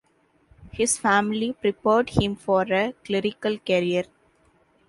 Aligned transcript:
His 0.71 0.97
family 0.97 1.53
prepared 1.53 2.09
him 2.09 2.35
for 2.35 2.63
a 2.63 2.93
clerical 3.05 3.59
career. 3.59 4.05